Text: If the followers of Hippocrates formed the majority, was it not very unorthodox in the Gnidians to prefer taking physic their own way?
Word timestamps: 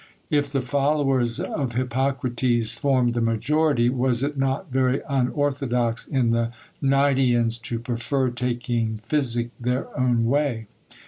If 0.31 0.51
the 0.51 0.61
followers 0.61 1.39
of 1.39 1.73
Hippocrates 1.73 2.71
formed 2.75 3.13
the 3.13 3.21
majority, 3.21 3.87
was 3.87 4.23
it 4.23 4.35
not 4.35 4.71
very 4.71 4.99
unorthodox 5.07 6.07
in 6.07 6.31
the 6.31 6.51
Gnidians 6.81 7.61
to 7.61 7.77
prefer 7.77 8.31
taking 8.31 8.99
physic 9.03 9.51
their 9.59 9.95
own 9.95 10.25
way? 10.25 10.65